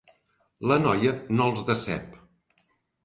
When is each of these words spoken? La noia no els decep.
La 0.71 0.77
noia 0.85 1.13
no 1.35 1.49
els 1.51 1.63
decep. 1.71 2.19